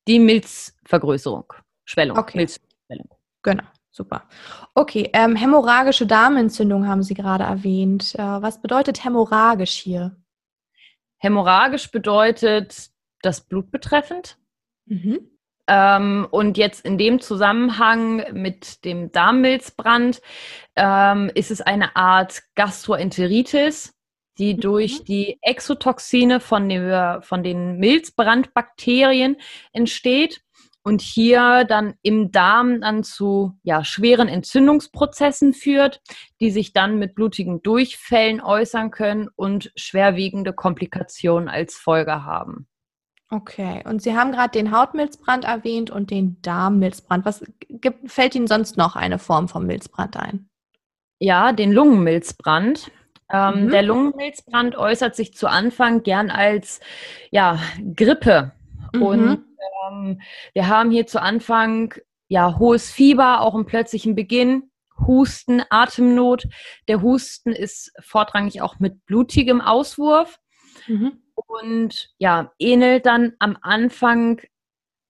Die 0.07 0.19
Milzvergrößerung, 0.19 1.53
Schwellung. 1.85 2.17
Okay. 2.17 2.37
Milzschwellung. 2.37 3.09
Genau, 3.41 3.63
super. 3.95 4.27
Okay, 4.73 5.09
ähm, 5.13 5.35
hämorrhagische 5.35 6.05
Darmentzündung 6.05 6.87
haben 6.87 7.01
Sie 7.01 7.13
gerade 7.13 7.45
erwähnt. 7.45 8.13
Äh, 8.15 8.41
was 8.41 8.61
bedeutet 8.61 9.05
hämorrhagisch 9.05 9.73
hier? 9.73 10.17
Hämorrhagisch 11.17 11.89
bedeutet 11.91 12.89
das 13.21 13.41
Blut 13.41 13.71
betreffend. 13.71 14.37
Mhm. 14.85 15.31
Ähm, 15.67 16.27
und 16.29 16.57
jetzt 16.57 16.85
in 16.85 16.97
dem 16.97 17.21
Zusammenhang 17.21 18.23
mit 18.33 18.85
dem 18.85 19.11
Darmmilzbrand 19.11 20.21
ähm, 20.75 21.31
ist 21.33 21.49
es 21.49 21.61
eine 21.61 21.95
Art 21.95 22.43
Gastroenteritis, 22.55 23.95
die 24.37 24.55
mhm. 24.55 24.59
durch 24.59 25.03
die 25.05 25.39
Exotoxine 25.41 26.39
von, 26.39 26.69
dem, 26.69 27.21
von 27.23 27.43
den 27.43 27.77
Milzbrandbakterien 27.77 29.37
entsteht 29.71 30.44
und 30.85 31.01
hier 31.01 31.65
dann 31.67 31.95
im 32.03 32.31
Darm 32.31 32.81
dann 32.81 33.03
zu 33.03 33.57
ja, 33.63 33.83
schweren 33.83 34.27
Entzündungsprozessen 34.27 35.53
führt, 35.53 35.99
die 36.39 36.51
sich 36.51 36.73
dann 36.73 36.99
mit 36.99 37.15
blutigen 37.15 37.63
Durchfällen 37.63 38.39
äußern 38.39 38.91
können 38.91 39.29
und 39.35 39.71
schwerwiegende 39.75 40.53
Komplikationen 40.53 41.49
als 41.49 41.75
Folge 41.75 42.23
haben. 42.23 42.67
Okay, 43.31 43.83
und 43.85 44.03
Sie 44.03 44.15
haben 44.15 44.31
gerade 44.31 44.51
den 44.51 44.71
Hautmilzbrand 44.71 45.45
erwähnt 45.45 45.89
und 45.89 46.11
den 46.11 46.39
Darmmilzbrand. 46.43 47.25
Was 47.25 47.43
gibt, 47.67 48.11
fällt 48.11 48.35
Ihnen 48.35 48.45
sonst 48.45 48.77
noch 48.77 48.95
eine 48.95 49.17
Form 49.17 49.47
vom 49.47 49.65
Milzbrand 49.65 50.15
ein? 50.17 50.47
Ja, 51.17 51.51
den 51.51 51.71
Lungenmilzbrand. 51.71 52.91
Ähm, 53.33 53.65
mhm. 53.65 53.71
Der 53.71 53.81
Lungenmilzbrand 53.81 54.75
äußert 54.75 55.15
sich 55.15 55.33
zu 55.33 55.47
Anfang 55.47 56.03
gern 56.03 56.29
als 56.29 56.79
ja, 57.31 57.59
Grippe. 57.95 58.51
Mhm. 58.93 59.01
Und 59.01 59.45
ähm, 59.89 60.21
wir 60.53 60.67
haben 60.67 60.91
hier 60.91 61.07
zu 61.07 61.21
Anfang 61.21 61.93
ja 62.27 62.57
hohes 62.57 62.91
Fieber, 62.91 63.41
auch 63.41 63.55
im 63.55 63.65
plötzlichen 63.65 64.15
Beginn, 64.15 64.71
Husten, 65.07 65.61
Atemnot. 65.69 66.47
Der 66.87 67.01
Husten 67.01 67.51
ist 67.51 67.91
vorrangig 67.99 68.61
auch 68.61 68.79
mit 68.79 69.05
blutigem 69.05 69.61
Auswurf. 69.61 70.39
Mhm 70.87 71.21
und 71.35 72.09
ja, 72.17 72.51
ähnelt 72.59 73.05
dann 73.05 73.33
am 73.39 73.57
Anfang 73.61 74.41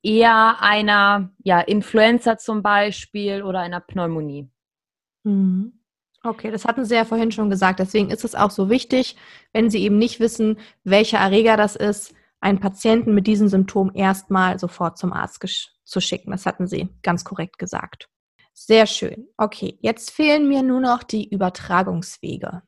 eher 0.03 0.61
einer 0.61 1.31
ja, 1.43 1.61
Influenza 1.61 2.37
zum 2.37 2.61
Beispiel 2.61 3.43
oder 3.43 3.59
einer 3.59 3.79
Pneumonie. 3.79 4.49
Mhm. 5.23 5.79
Okay, 6.23 6.49
das 6.49 6.65
hatten 6.65 6.85
Sie 6.85 6.95
ja 6.95 7.05
vorhin 7.05 7.31
schon 7.31 7.51
gesagt. 7.51 7.79
Deswegen 7.79 8.09
ist 8.09 8.23
es 8.23 8.33
auch 8.33 8.49
so 8.49 8.69
wichtig, 8.69 9.15
wenn 9.53 9.69
Sie 9.69 9.83
eben 9.83 9.99
nicht 9.99 10.19
wissen, 10.19 10.57
welcher 10.83 11.19
Erreger 11.19 11.55
das 11.55 11.75
ist, 11.75 12.15
einen 12.45 12.59
Patienten 12.59 13.15
mit 13.15 13.25
diesen 13.25 13.49
Symptomen 13.49 13.95
erstmal 13.95 14.59
sofort 14.59 14.99
zum 14.99 15.11
Arzt 15.13 15.43
zu 15.83 15.99
schicken. 15.99 16.29
Das 16.29 16.45
hatten 16.45 16.67
Sie 16.67 16.89
ganz 17.01 17.25
korrekt 17.25 17.57
gesagt. 17.57 18.07
Sehr 18.53 18.85
schön. 18.85 19.27
Okay, 19.35 19.79
jetzt 19.81 20.11
fehlen 20.11 20.47
mir 20.47 20.61
nur 20.61 20.79
noch 20.79 21.01
die 21.01 21.27
Übertragungswege. 21.27 22.61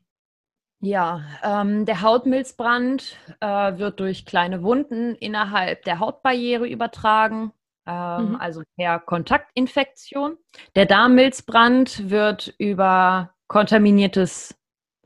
Ja, 0.80 1.22
ähm, 1.44 1.86
der 1.86 2.02
Hautmilzbrand 2.02 3.18
äh, 3.40 3.78
wird 3.78 4.00
durch 4.00 4.26
kleine 4.26 4.64
Wunden 4.64 5.16
innerhalb 5.16 5.84
der 5.84 6.00
Hautbarriere 6.00 6.68
übertragen, 6.68 7.52
ähm, 7.86 8.30
mhm. 8.30 8.36
also 8.36 8.64
per 8.78 9.00
Kontaktinfektion. 9.00 10.38
Der 10.76 10.88
Darmmilzbrand 10.88 12.10
wird 12.10 12.54
über 12.58 13.34
kontaminiertes 13.48 14.56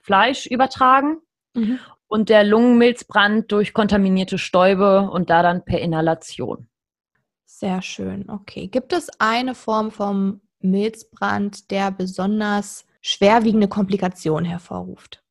Fleisch 0.02 0.46
übertragen 0.46 1.22
mhm. 1.56 1.80
Und 2.12 2.28
der 2.28 2.44
Lungenmilzbrand 2.44 3.54
durch 3.54 3.74
kontaminierte 3.74 4.38
Stäube 4.38 5.10
und 5.10 5.30
da 5.30 5.42
dann 5.44 5.64
per 5.64 5.80
Inhalation. 5.80 6.68
Sehr 7.46 7.82
schön, 7.82 8.30
okay. 8.30 8.68
Gibt 8.68 8.92
es 8.92 9.10
eine 9.20 9.56
Form 9.56 9.92
vom 9.92 10.42
Milzbrand, 10.60 11.72
der 11.72 11.90
besonders 11.90 12.86
schwerwiegende 13.02 13.70
Komplikationen 13.70 14.44
hervorruft? 14.44 15.24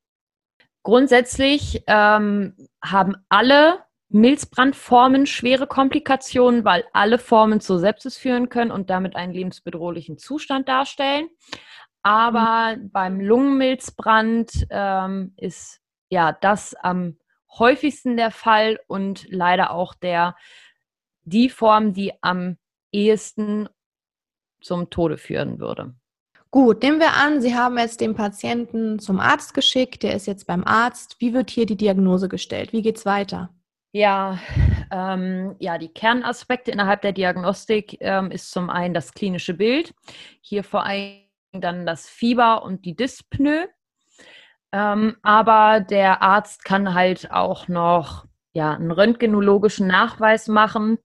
Grundsätzlich 0.81 1.83
ähm, 1.85 2.55
haben 2.83 3.15
alle 3.29 3.83
Milzbrandformen 4.09 5.27
schwere 5.27 5.67
Komplikationen, 5.67 6.65
weil 6.65 6.83
alle 6.93 7.19
Formen 7.19 7.61
zur 7.61 7.77
Sepsis 7.77 8.17
führen 8.17 8.49
können 8.49 8.71
und 8.71 8.89
damit 8.89 9.15
einen 9.15 9.33
lebensbedrohlichen 9.33 10.17
Zustand 10.17 10.67
darstellen. 10.67 11.29
Aber 12.01 12.75
mhm. 12.75 12.89
beim 12.89 13.21
Lungenmilzbrand 13.21 14.65
ähm, 14.71 15.35
ist 15.37 15.80
ja 16.11 16.31
das 16.31 16.75
am 16.75 17.17
häufigsten 17.57 18.17
der 18.17 18.31
Fall 18.31 18.79
und 18.87 19.25
leider 19.29 19.71
auch 19.71 19.93
der 19.95 20.35
die 21.23 21.49
Form, 21.49 21.93
die 21.93 22.13
am 22.21 22.57
ehesten 22.91 23.69
zum 24.61 24.89
Tode 24.89 25.17
führen 25.17 25.59
würde. 25.59 25.95
Gut, 26.49 26.83
nehmen 26.83 26.99
wir 26.99 27.13
an, 27.13 27.41
Sie 27.41 27.55
haben 27.55 27.77
jetzt 27.77 28.01
den 28.01 28.13
Patienten 28.13 28.99
zum 28.99 29.19
Arzt 29.19 29.53
geschickt, 29.53 30.03
der 30.03 30.15
ist 30.15 30.27
jetzt 30.27 30.47
beim 30.47 30.65
Arzt. 30.65 31.15
Wie 31.19 31.33
wird 31.33 31.49
hier 31.49 31.65
die 31.65 31.77
Diagnose 31.77 32.27
gestellt? 32.27 32.73
Wie 32.73 32.81
geht 32.81 32.97
es 32.97 33.05
weiter? 33.05 33.53
Ja, 33.93 34.39
ähm, 34.91 35.55
ja, 35.59 35.77
die 35.77 35.87
Kernaspekte 35.87 36.71
innerhalb 36.71 37.01
der 37.01 37.13
Diagnostik 37.13 37.97
ähm, 38.01 38.31
ist 38.31 38.51
zum 38.51 38.69
einen 38.69 38.93
das 38.93 39.13
klinische 39.13 39.53
Bild, 39.53 39.93
hier 40.41 40.63
vor 40.63 40.85
allem 40.85 41.21
dann 41.53 41.85
das 41.85 42.07
Fieber 42.07 42.63
und 42.63 42.85
die 42.85 42.95
Dyspnoe. 42.95 43.69
Ähm, 44.71 45.17
aber 45.21 45.81
der 45.81 46.21
Arzt 46.21 46.63
kann 46.63 46.93
halt 46.93 47.31
auch 47.31 47.67
noch 47.67 48.25
ja, 48.53 48.73
einen 48.73 48.91
röntgenologischen 48.91 49.87
Nachweis 49.87 50.47
machen 50.47 50.97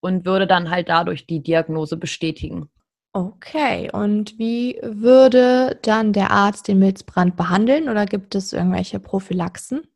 und 0.00 0.24
würde 0.24 0.46
dann 0.46 0.70
halt 0.70 0.88
dadurch 0.88 1.26
die 1.26 1.42
Diagnose 1.42 1.96
bestätigen. 1.96 2.70
Okay, 3.12 3.90
und 3.92 4.38
wie 4.38 4.78
würde 4.82 5.78
dann 5.82 6.12
der 6.12 6.30
Arzt 6.30 6.68
den 6.68 6.78
Milzbrand 6.78 7.34
behandeln 7.34 7.88
oder 7.88 8.04
gibt 8.04 8.34
es 8.34 8.52
irgendwelche 8.52 9.00
Prophylaxen? 9.00 9.86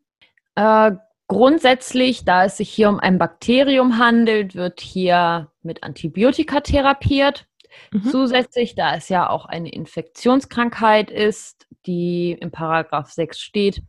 Äh, 0.54 0.92
grundsätzlich, 1.28 2.24
da 2.24 2.46
es 2.46 2.56
sich 2.56 2.70
hier 2.70 2.88
um 2.88 2.98
ein 2.98 3.18
Bakterium 3.18 3.98
handelt, 3.98 4.54
wird 4.54 4.80
hier 4.80 5.52
mit 5.62 5.82
Antibiotika 5.82 6.60
therapiert. 6.60 7.46
Mhm. 7.92 8.04
Zusätzlich, 8.04 8.74
da 8.74 8.94
es 8.94 9.08
ja 9.08 9.28
auch 9.28 9.46
eine 9.46 9.70
Infektionskrankheit 9.70 11.10
ist, 11.10 11.66
die 11.86 12.32
im 12.32 12.50
Paragraph 12.50 13.10
6 13.10 13.38
steht, 13.38 13.82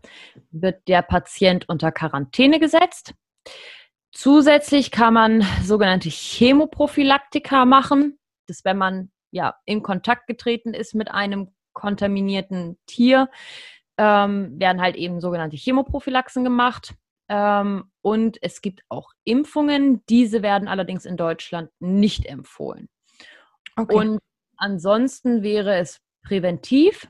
wird 0.52 0.88
der 0.88 1.02
Patient 1.02 1.68
unter 1.70 1.92
Quarantäne 1.92 2.60
gesetzt. 2.60 3.14
Zusätzlich 4.12 4.92
kann 4.92 5.14
man 5.14 5.46
sogenannte 5.64 6.10
Chemoprophylaktika 6.10 7.66
machen. 7.66 8.20
Das, 8.48 8.66
wenn 8.66 8.78
man 8.78 9.12
ja, 9.32 9.56
in 9.66 9.82
Kontakt 9.82 10.28
getreten 10.28 10.74
ist 10.74 10.94
mit 10.94 11.10
einem 11.10 11.54
kontaminierten 11.74 12.78
Tier, 12.86 13.30
ähm, 13.98 14.60
werden 14.60 14.82
halt 14.82 14.96
eben 14.96 15.22
sogenannte 15.22 15.56
Chemoprophylaxen 15.58 16.44
gemacht. 16.44 16.94
Ähm, 17.30 17.86
und 18.02 18.38
es 18.42 18.62
gibt 18.62 18.82
auch 18.90 19.12
Impfungen. 19.24 20.04
Diese 20.10 20.42
werden 20.42 20.68
allerdings 20.68 21.06
in 21.06 21.18
Deutschland 21.18 21.70
nicht 21.80 22.26
empfohlen. 22.26 22.90
Okay. 23.82 23.96
Und 23.96 24.20
ansonsten 24.58 25.44
wäre 25.44 25.76
es 25.76 26.00
präventiv, 26.24 27.08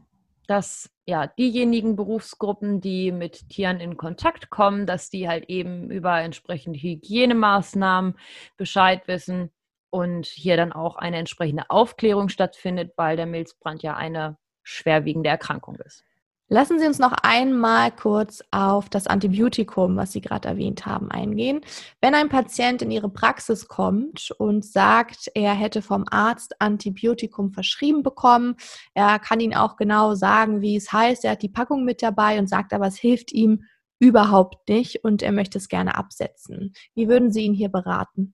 dass 0.48 0.90
ja 1.06 1.28
diejenigen 1.28 1.96
Berufsgruppen, 1.96 2.82
die 2.82 3.12
mit 3.12 3.50
Tieren 3.50 3.80
in 3.80 3.98
Kontakt 3.98 4.50
kommen, 4.50 4.86
dass 4.86 5.10
die 5.10 5.28
halt 5.28 5.50
eben 5.50 5.92
über 5.92 6.20
entsprechende 6.22 6.80
Hygienemaßnahmen 6.80 8.16
Bescheid 8.58 9.08
wissen 9.08 9.51
und 9.90 10.25
hier 10.25 10.58
dann 10.58 10.72
auch 10.72 10.96
eine 10.96 11.18
entsprechende 11.18 11.70
Aufklärung 11.70 12.30
stattfindet, 12.30 12.94
weil 12.96 13.18
der 13.18 13.25
Milzbrand 13.25 13.84
ja 13.84 13.96
eine 13.96 14.38
schwerwiegende 14.63 15.30
Erkrankung 15.30 15.75
ist. 15.78 16.04
Lassen 16.53 16.79
Sie 16.79 16.86
uns 16.86 17.00
noch 17.00 17.13
einmal 17.13 17.91
kurz 17.91 18.43
auf 18.51 18.89
das 18.89 19.08
Antibiotikum, 19.08 19.96
was 19.96 20.12
Sie 20.12 20.20
gerade 20.20 20.50
erwähnt 20.50 20.86
haben, 20.86 21.10
eingehen. 21.10 21.62
Wenn 22.01 22.13
ein 22.13 22.27
Patient 22.27 22.81
in 22.81 22.91
Ihre 22.91 23.08
Praxis 23.08 23.70
kommt 23.70 24.31
und 24.31 24.65
sagt, 24.65 25.31
er 25.34 25.53
hätte 25.53 25.81
vom 25.81 26.03
Arzt 26.12 26.60
Antibiotikum 26.60 27.53
verschrieben 27.53 28.03
bekommen, 28.03 28.58
er 28.93 29.17
kann 29.20 29.39
Ihnen 29.39 29.53
auch 29.53 29.77
genau 29.77 30.13
sagen, 30.13 30.60
wie 30.60 30.75
es 30.75 30.91
heißt, 30.91 31.24
er 31.24 31.31
hat 31.31 31.41
die 31.41 31.48
Packung 31.48 31.86
mit 31.86 32.03
dabei 32.03 32.38
und 32.38 32.50
sagt 32.50 32.74
aber, 32.74 32.88
es 32.88 32.98
hilft 32.98 33.31
ihm 33.31 33.63
überhaupt 34.00 34.67
nicht 34.67 35.05
und 35.05 35.24
er 35.24 35.31
möchte 35.31 35.58
es 35.58 35.70
gerne 35.70 35.96
absetzen. 35.96 36.74
Wie 36.96 37.08
würden 37.08 37.31
Sie 37.31 37.43
ihn 37.43 37.53
hier 37.53 37.70
beraten? 37.70 38.34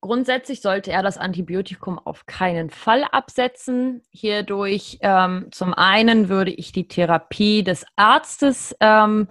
Grundsätzlich 0.00 0.60
sollte 0.60 0.92
er 0.92 1.02
das 1.02 1.18
Antibiotikum 1.18 1.98
auf 1.98 2.24
keinen 2.26 2.70
Fall 2.70 3.02
absetzen. 3.10 4.02
Hierdurch 4.10 4.98
ähm, 5.00 5.48
zum 5.50 5.74
einen 5.74 6.28
würde 6.28 6.52
ich 6.52 6.70
die 6.70 6.86
Therapie 6.86 7.64
des 7.64 7.84
Arztes 7.96 8.76
ähm, 8.78 9.28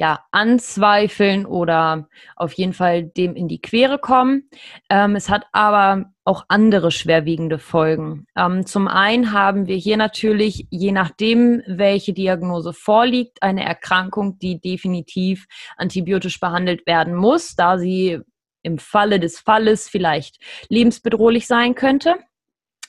ja, 0.00 0.24
anzweifeln 0.30 1.44
oder 1.44 2.08
auf 2.34 2.52
jeden 2.54 2.72
Fall 2.72 3.04
dem 3.04 3.34
in 3.34 3.48
die 3.48 3.60
Quere 3.60 3.98
kommen. 3.98 4.48
Ähm, 4.88 5.14
es 5.14 5.28
hat 5.28 5.44
aber 5.52 6.06
auch 6.24 6.44
andere 6.48 6.90
schwerwiegende 6.90 7.58
Folgen. 7.58 8.26
Ähm, 8.36 8.64
zum 8.64 8.88
einen 8.88 9.32
haben 9.32 9.66
wir 9.66 9.76
hier 9.76 9.98
natürlich, 9.98 10.66
je 10.70 10.92
nachdem, 10.92 11.62
welche 11.66 12.14
Diagnose 12.14 12.72
vorliegt, 12.72 13.42
eine 13.42 13.64
Erkrankung, 13.64 14.38
die 14.38 14.58
definitiv 14.58 15.46
antibiotisch 15.76 16.40
behandelt 16.40 16.86
werden 16.86 17.14
muss, 17.14 17.54
da 17.54 17.76
sie 17.76 18.20
im 18.62 18.78
Falle 18.78 19.20
des 19.20 19.38
Falles 19.38 19.88
vielleicht 19.88 20.38
lebensbedrohlich 20.68 21.46
sein 21.46 21.74
könnte. 21.74 22.16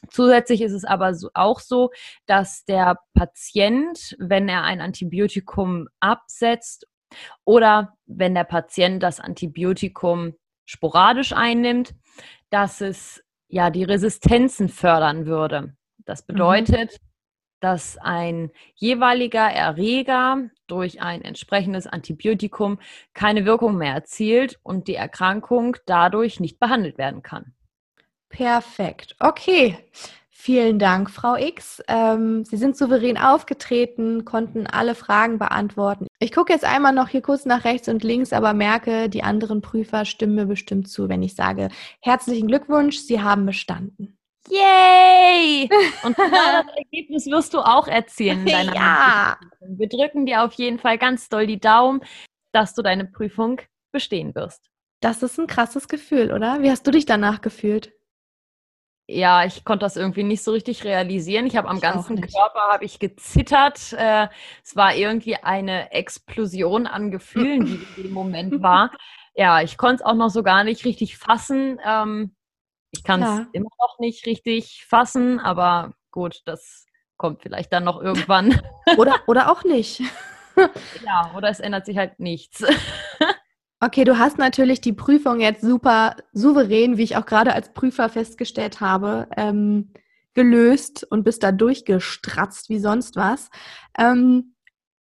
Zusätzlich 0.09 0.61
ist 0.61 0.71
es 0.73 0.83
aber 0.83 1.13
so, 1.13 1.29
auch 1.33 1.59
so, 1.59 1.91
dass 2.25 2.65
der 2.65 2.97
Patient, 3.13 4.15
wenn 4.19 4.49
er 4.49 4.63
ein 4.63 4.81
Antibiotikum 4.81 5.87
absetzt 5.99 6.87
oder 7.45 7.93
wenn 8.05 8.33
der 8.33 8.45
Patient 8.45 9.03
das 9.03 9.19
Antibiotikum 9.19 10.33
sporadisch 10.65 11.33
einnimmt, 11.33 11.93
dass 12.49 12.81
es 12.81 13.23
ja 13.47 13.69
die 13.69 13.83
Resistenzen 13.83 14.69
fördern 14.69 15.25
würde. 15.25 15.75
Das 16.05 16.21
mhm. 16.21 16.33
bedeutet, 16.33 16.93
mhm. 16.93 17.10
Dass 17.61 17.97
ein 17.97 18.51
jeweiliger 18.75 19.49
Erreger 19.49 20.49
durch 20.67 21.01
ein 21.01 21.21
entsprechendes 21.21 21.87
Antibiotikum 21.87 22.79
keine 23.13 23.45
Wirkung 23.45 23.77
mehr 23.77 23.93
erzielt 23.93 24.59
und 24.63 24.87
die 24.87 24.95
Erkrankung 24.95 25.77
dadurch 25.85 26.39
nicht 26.39 26.59
behandelt 26.59 26.97
werden 26.97 27.21
kann. 27.21 27.53
Perfekt. 28.29 29.15
Okay. 29.19 29.77
Vielen 30.43 30.79
Dank, 30.79 31.11
Frau 31.11 31.35
X. 31.35 31.83
Ähm, 31.87 32.43
Sie 32.45 32.57
sind 32.57 32.75
souverän 32.75 33.15
aufgetreten, 33.15 34.25
konnten 34.25 34.65
alle 34.65 34.95
Fragen 34.95 35.37
beantworten. 35.37 36.07
Ich 36.17 36.31
gucke 36.31 36.51
jetzt 36.51 36.65
einmal 36.65 36.93
noch 36.93 37.09
hier 37.09 37.21
kurz 37.21 37.45
nach 37.45 37.63
rechts 37.63 37.87
und 37.87 38.03
links, 38.03 38.33
aber 38.33 38.53
merke, 38.53 39.07
die 39.07 39.21
anderen 39.21 39.61
Prüfer 39.61 40.03
stimmen 40.03 40.33
mir 40.33 40.47
bestimmt 40.47 40.89
zu, 40.89 41.09
wenn 41.09 41.21
ich 41.21 41.35
sage, 41.35 41.69
herzlichen 41.99 42.47
Glückwunsch, 42.47 42.97
Sie 42.97 43.21
haben 43.21 43.45
bestanden. 43.45 44.17
Yay! 44.49 45.69
Und 46.03 46.15
genau 46.15 46.63
das 46.63 46.75
Ergebnis 46.75 47.25
wirst 47.27 47.53
du 47.53 47.59
auch 47.59 47.87
erzielen. 47.87 48.45
ja. 48.47 49.37
Wir 49.61 49.87
drücken 49.87 50.25
dir 50.25 50.43
auf 50.43 50.53
jeden 50.53 50.79
Fall 50.79 50.97
ganz 50.97 51.29
doll 51.29 51.47
die 51.47 51.59
Daumen, 51.59 52.01
dass 52.51 52.73
du 52.73 52.81
deine 52.81 53.05
Prüfung 53.05 53.61
bestehen 53.91 54.33
wirst. 54.35 54.69
Das 55.01 55.23
ist 55.23 55.39
ein 55.39 55.47
krasses 55.47 55.87
Gefühl, 55.87 56.31
oder? 56.31 56.61
Wie 56.61 56.69
hast 56.69 56.85
du 56.85 56.91
dich 56.91 57.05
danach 57.05 57.41
gefühlt? 57.41 57.93
Ja, 59.07 59.45
ich 59.45 59.65
konnte 59.65 59.83
das 59.83 59.97
irgendwie 59.97 60.23
nicht 60.23 60.43
so 60.43 60.51
richtig 60.51 60.85
realisieren. 60.85 61.45
Ich 61.45 61.57
habe 61.57 61.67
am 61.67 61.77
ich 61.77 61.81
ganzen 61.81 62.21
Körper 62.21 62.61
habe 62.71 62.85
ich 62.85 62.99
gezittert. 62.99 63.93
Äh, 63.93 64.27
es 64.63 64.75
war 64.75 64.95
irgendwie 64.95 65.35
eine 65.35 65.91
Explosion 65.91 66.87
an 66.87 67.11
Gefühlen, 67.11 67.65
die 67.65 67.73
in 67.97 68.03
dem 68.03 68.13
Moment 68.13 68.61
war. 68.61 68.91
Ja, 69.35 69.61
ich 69.61 69.77
konnte 69.77 69.95
es 69.95 70.01
auch 70.01 70.13
noch 70.15 70.29
so 70.29 70.43
gar 70.43 70.63
nicht 70.63 70.85
richtig 70.85 71.17
fassen. 71.17 71.79
Ähm, 71.85 72.35
ich 72.91 73.03
kann 73.03 73.23
es 73.23 73.47
immer 73.53 73.69
noch 73.79 73.99
nicht 73.99 74.25
richtig 74.25 74.85
fassen, 74.87 75.39
aber 75.39 75.93
gut, 76.11 76.41
das 76.45 76.85
kommt 77.17 77.41
vielleicht 77.41 77.71
dann 77.71 77.83
noch 77.83 78.01
irgendwann. 78.01 78.59
Oder, 78.97 79.19
oder 79.27 79.51
auch 79.51 79.63
nicht. 79.63 80.01
ja, 81.05 81.31
oder 81.35 81.49
es 81.49 81.59
ändert 81.59 81.85
sich 81.85 81.97
halt 81.97 82.19
nichts. 82.19 82.63
Okay, 83.83 84.03
du 84.03 84.19
hast 84.19 84.37
natürlich 84.37 84.79
die 84.79 84.93
Prüfung 84.93 85.39
jetzt 85.39 85.63
super 85.63 86.15
souverän, 86.33 86.97
wie 86.97 87.03
ich 87.03 87.17
auch 87.17 87.25
gerade 87.25 87.53
als 87.53 87.73
Prüfer 87.73 88.09
festgestellt 88.09 88.79
habe, 88.79 89.27
ähm, 89.35 89.91
gelöst 90.35 91.03
und 91.09 91.23
bist 91.23 91.41
da 91.41 91.51
durchgestratzt 91.51 92.69
wie 92.69 92.77
sonst 92.77 93.15
was. 93.15 93.49
Ähm, 93.97 94.53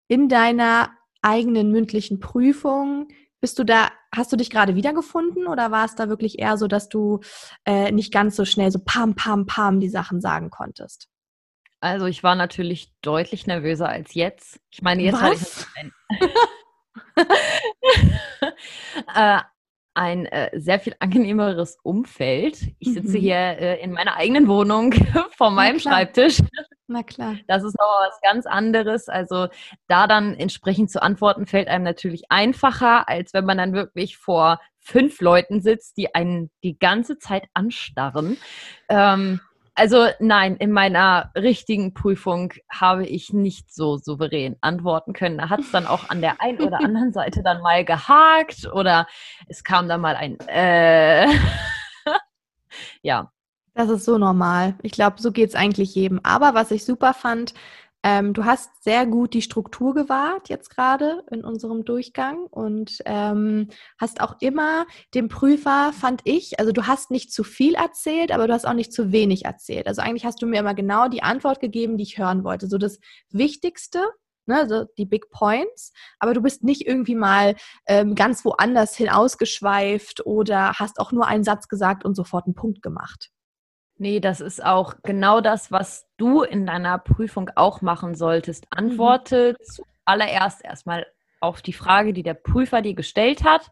in 0.09 0.29
deiner 0.29 0.91
eigenen 1.23 1.71
mündlichen 1.71 2.19
Prüfung 2.19 3.07
bist 3.45 3.59
du 3.59 3.65
da, 3.65 3.91
hast 4.11 4.33
du 4.33 4.37
dich 4.37 4.49
gerade 4.49 4.75
wiedergefunden 4.75 5.49
oder 5.49 5.71
war 5.71 5.85
es 5.85 5.95
da 5.95 6.09
wirklich 6.09 6.39
eher 6.39 6.57
so, 6.57 6.67
dass 6.67 6.89
du 6.89 7.21
äh, 7.67 7.93
nicht 7.93 8.11
ganz 8.11 8.37
so 8.37 8.47
schnell 8.47 8.71
so 8.71 8.79
pam, 8.83 9.15
pam, 9.15 9.45
pam 9.45 9.81
die 9.81 9.91
Sachen 9.91 10.23
sagen 10.23 10.49
konntest? 10.49 11.11
Also 11.79 12.07
ich 12.07 12.23
war 12.23 12.37
natürlich 12.37 12.95
deutlich 13.03 13.47
nervöser 13.47 13.87
als 13.87 14.15
jetzt. 14.15 14.61
Ich 14.71 14.81
meine, 14.81 15.03
jetzt 15.03 15.21
hatte 15.21 15.35
ich 15.35 15.67
ein, 15.77 15.93
äh, 19.15 19.41
ein 19.93 20.25
äh, 20.25 20.59
sehr 20.59 20.81
viel 20.81 20.97
angenehmeres 20.99 21.77
Umfeld. 21.83 22.73
Ich 22.79 22.95
sitze 22.95 23.19
mhm. 23.19 23.21
hier 23.21 23.37
äh, 23.37 23.83
in 23.83 23.93
meiner 23.93 24.17
eigenen 24.17 24.49
Wohnung 24.49 24.95
vor 25.37 25.51
meinem 25.51 25.81
Schreibtisch. 25.81 26.39
Na 26.95 27.03
klar. 27.03 27.35
Das 27.49 27.65
ist 27.65 27.75
aber 27.81 28.07
was 28.07 28.21
ganz 28.21 28.47
anderes. 28.47 29.09
Also 29.09 29.49
da 29.89 30.07
dann 30.07 30.33
entsprechend 30.35 30.93
zu 30.93 31.03
antworten, 31.03 31.45
fällt 31.45 31.67
einem 31.67 31.83
natürlich 31.83 32.23
einfacher, 32.29 33.09
als 33.09 33.35
wenn 33.35 33.45
man 33.45 33.59
dann 33.59 33.73
wirklich 33.73 34.17
vor 34.17 34.61
fünf 34.79 35.21
Leuten 35.21 35.61
sitzt, 35.61 35.97
die 35.97 36.15
einen 36.15 36.53
die 36.63 36.79
ganze 36.79 37.19
Zeit 37.19 37.49
anstarren. 37.53 38.37
Ähm, 38.89 39.41
also 39.75 40.07
nein, 40.21 40.55
in 40.55 40.71
meiner 40.71 41.33
richtigen 41.35 41.95
Prüfung 41.95 42.53
habe 42.71 43.05
ich 43.05 43.33
nicht 43.33 43.75
so 43.75 43.97
souverän 43.97 44.55
antworten 44.61 45.15
können. 45.15 45.39
Da 45.39 45.49
hat 45.49 45.59
es 45.59 45.73
dann 45.73 45.89
auch 45.89 46.11
an 46.11 46.21
der 46.21 46.41
einen 46.41 46.61
oder 46.61 46.79
anderen 46.85 47.13
Seite 47.13 47.43
dann 47.43 47.61
mal 47.61 47.85
gehakt 47.85 48.69
oder 48.73 49.09
es 49.49 49.65
kam 49.65 49.89
dann 49.89 50.01
mal 50.01 50.15
ein 50.15 50.39
äh. 50.47 51.27
ja. 53.03 53.34
Das 53.75 53.91
ist 53.91 54.05
so 54.05 54.19
normal. 54.19 54.77
Ich 54.83 54.93
glaube, 54.93 55.21
so 55.21 55.33
geht 55.33 55.49
es 55.51 55.55
eigentlich 55.57 55.95
jedem. 55.95 56.21
Aber 56.23 56.55
was 56.55 56.71
ich 56.71 56.85
super 56.85 57.13
fand, 57.13 57.55
ähm, 58.05 58.33
du 58.35 58.45
hast 58.45 58.85
sehr 58.85 59.07
gut 59.07 59.35
die 59.35 59.43
Struktur 59.43 59.95
gewahrt 59.95 60.49
jetzt 60.49 60.69
gerade 60.71 61.25
in 61.31 61.43
unserem 61.45 61.85
Durchgang 61.85 62.45
und 62.51 62.99
ähm, 63.07 63.69
hast 63.99 64.21
auch 64.21 64.37
immer 64.41 64.87
dem 65.15 65.29
Prüfer, 65.29 65.93
fand 65.93 66.21
ich, 66.25 66.61
also 66.61 66.71
du 66.71 66.87
hast 66.87 67.11
nicht 67.11 67.33
zu 67.33 67.43
viel 67.45 67.75
erzählt, 67.75 68.31
aber 68.31 68.47
du 68.47 68.53
hast 68.53 68.67
auch 68.67 68.75
nicht 68.75 68.93
zu 68.93 69.11
wenig 69.11 69.47
erzählt. 69.47 69.87
Also 69.89 70.03
eigentlich 70.03 70.27
hast 70.27 70.43
du 70.43 70.47
mir 70.47 70.61
immer 70.61 70.75
genau 70.75 71.09
die 71.09 71.23
Antwort 71.23 71.61
gegeben, 71.61 71.97
die 71.97 72.05
ich 72.05 72.19
hören 72.19 72.45
wollte. 72.45 72.69
So 72.69 72.79
das 72.79 73.01
Wichtigste, 73.31 74.01
ne, 74.47 74.69
so 74.69 74.85
die 74.99 75.07
Big 75.07 75.31
Points, 75.31 75.93
aber 76.19 76.35
du 76.35 76.43
bist 76.43 76.63
nicht 76.63 76.87
irgendwie 76.87 77.15
mal 77.17 77.57
ähm, 77.87 78.15
ganz 78.15 78.45
woanders 78.45 78.95
hin 78.97 79.09
ausgeschweift 79.09 80.27
oder 80.27 80.75
hast 80.75 81.01
auch 81.01 81.11
nur 81.11 81.27
einen 81.27 81.45
Satz 81.45 81.69
gesagt 81.69 82.05
und 82.05 82.15
sofort 82.15 82.45
einen 82.47 82.55
Punkt 82.55 82.83
gemacht. 82.83 83.31
Nee, 83.97 84.21
das 84.21 84.41
ist 84.41 84.65
auch 84.65 84.95
genau 85.03 85.41
das, 85.41 85.71
was 85.71 86.09
du 86.17 86.43
in 86.43 86.67
deiner 86.67 86.99
Prüfung 86.99 87.51
auch 87.55 87.81
machen 87.81 88.15
solltest. 88.15 88.65
Mhm. 88.65 88.79
Antworte 88.79 89.57
mhm. 89.59 89.65
zuallererst 89.65 90.65
erstmal 90.65 91.07
auf 91.41 91.63
die 91.63 91.73
Frage, 91.73 92.13
die 92.13 92.23
der 92.23 92.35
Prüfer 92.35 92.83
dir 92.83 92.95
gestellt 92.95 93.45
hat. 93.45 93.71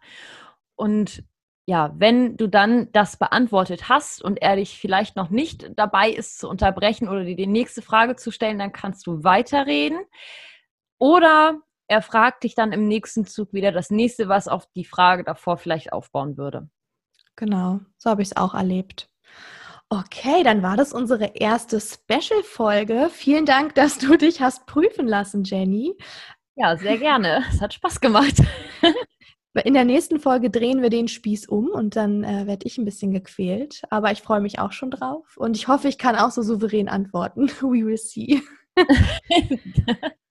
Und 0.77 1.25
ja, 1.65 1.93
wenn 1.97 2.37
du 2.37 2.49
dann 2.49 2.91
das 2.93 3.17
beantwortet 3.17 3.89
hast 3.89 4.23
und 4.23 4.43
er 4.43 4.57
dich 4.57 4.79
vielleicht 4.79 5.17
noch 5.17 5.31
nicht 5.31 5.71
dabei 5.77 6.11
ist 6.11 6.39
zu 6.39 6.49
unterbrechen 6.49 7.09
oder 7.09 7.25
dir 7.25 7.37
die 7.37 7.47
nächste 7.47 7.83
Frage 7.83 8.17
zu 8.17 8.31
stellen, 8.31 8.59
dann 8.59 8.73
kannst 8.73 9.07
du 9.07 9.23
weiterreden. 9.25 10.01
Oder 10.99 11.61
er 11.89 12.03
fragt 12.03 12.45
dich 12.45 12.55
dann 12.55 12.73
im 12.73 12.89
nächsten 12.89 13.27
Zug 13.27 13.53
wieder 13.53 13.73
das 13.73 13.91
nächste, 13.91 14.29
was 14.29 14.49
auf 14.49 14.67
die 14.75 14.85
Frage 14.85 15.25
davor 15.25 15.57
vielleicht 15.57 15.93
aufbauen 15.93 16.37
würde. 16.37 16.69
Genau, 17.37 17.81
so 17.97 18.11
habe 18.11 18.23
ich 18.23 18.29
es 18.29 18.37
auch 18.37 18.55
erlebt. 18.55 19.12
Okay, 19.93 20.43
dann 20.43 20.63
war 20.63 20.79
das 20.79 20.95
unsere 20.95 21.35
erste 21.35 21.79
Special-Folge. 21.79 23.11
Vielen 23.13 23.45
Dank, 23.45 23.75
dass 23.75 23.99
du 23.99 24.17
dich 24.17 24.41
hast 24.41 24.65
prüfen 24.65 25.07
lassen, 25.07 25.45
Jenny. 25.45 25.95
Ja, 26.55 26.79
sehr 26.79 26.97
gerne. 26.97 27.45
Es 27.53 27.61
hat 27.61 27.75
Spaß 27.75 28.01
gemacht. 28.01 28.37
In 29.65 29.75
der 29.75 29.85
nächsten 29.85 30.19
Folge 30.19 30.49
drehen 30.49 30.81
wir 30.81 30.89
den 30.89 31.09
Spieß 31.09 31.47
um 31.47 31.69
und 31.69 31.95
dann 31.95 32.25
äh, 32.25 32.47
werde 32.47 32.67
ich 32.67 32.79
ein 32.79 32.87
bisschen 32.87 33.13
gequält. 33.13 33.83
Aber 33.91 34.11
ich 34.11 34.23
freue 34.23 34.41
mich 34.41 34.59
auch 34.59 34.73
schon 34.73 34.91
drauf 34.91 35.37
und 35.37 35.59
ich 35.59 35.69
hoffe, 35.69 35.89
ich 35.89 35.99
kann 35.99 36.17
auch 36.17 36.31
so 36.31 36.41
souverän 36.41 36.89
antworten. 36.89 37.49
We 37.61 37.85
will 37.85 37.99
see. 37.99 38.41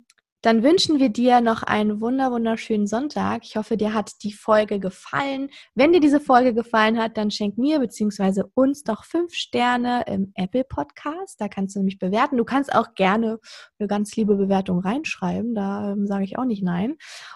Dann 0.42 0.64
wünschen 0.64 1.00
wir 1.00 1.10
dir 1.10 1.40
noch 1.40 1.62
einen 1.62 2.02
wunder 2.02 2.32
wunderschönen 2.32 2.88
Sonntag. 2.88 3.44
Ich 3.44 3.58
hoffe, 3.58 3.78
dir 3.78 3.94
hat 3.94 4.24
die 4.24 4.34
Folge 4.34 4.80
gefallen. 4.80 5.50
Wenn 5.76 5.94
dir 5.94 6.00
diese 6.00 6.20
Folge 6.20 6.54
gefallen 6.54 6.98
hat, 6.98 7.16
dann 7.16 7.30
schenk 7.30 7.60
mir 7.60 7.80
bzw. 7.80 8.44
uns 8.56 8.84
doch 8.84 9.04
fünf 9.04 9.34
Sterne 9.36 10.04
im 10.08 10.32
Apple 10.36 10.64
Podcast. 10.64 11.40
Da 11.40 11.48
kannst 11.48 11.76
du 11.76 11.80
nämlich 11.80 12.00
bewerten. 12.00 12.38
Du 12.38 12.44
kannst 12.44 12.74
auch 12.74 12.96
gerne 12.96 13.40
eine 13.78 13.88
ganz 13.88 14.16
liebe 14.16 14.36
Bewertung 14.36 14.80
reinschreiben. 14.80 15.54
Da 15.54 15.92
ähm, 15.92 16.08
sage 16.08 16.24
ich 16.24 16.40
auch 16.40 16.46
nicht 16.46 16.64
nein. 16.64 16.96